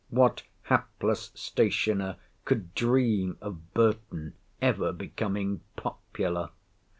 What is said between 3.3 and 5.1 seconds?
of Burton ever